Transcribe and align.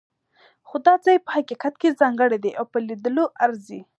خو 0.67 0.75
دا 0.87 0.93
ځای 1.05 1.17
په 1.25 1.29
حقیقت 1.37 1.73
کې 1.81 1.97
ځانګړی 1.99 2.37
دی 2.43 2.51
او 2.59 2.65
په 2.71 2.77
لیدلو 2.87 3.25
ارزي. 3.45 3.81